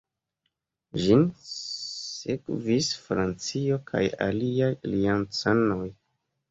[1.01, 5.85] Ĝin sekvis Francio kaj aliaj aliancanoj.